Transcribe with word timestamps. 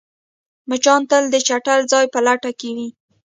مچان 0.69 1.01
تل 1.09 1.23
د 1.31 1.35
چټل 1.47 1.79
ځای 1.91 2.05
په 2.13 2.19
لټه 2.25 2.51
کې 2.59 2.69
وي 2.77 2.89